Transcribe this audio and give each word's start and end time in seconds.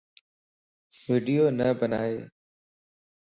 ويڊيو 1.01 1.45
نه 1.57 1.67
بنائي 1.79 2.17